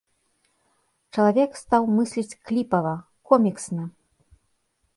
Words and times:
Чалавек 1.17 1.51
стаў 1.63 1.83
мысліць 1.99 2.37
кліпава, 2.47 2.95
коміксна. 3.33 3.83